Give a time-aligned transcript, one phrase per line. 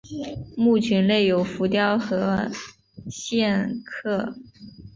[0.57, 2.49] 墓群内有浮雕和
[3.07, 4.33] 线刻。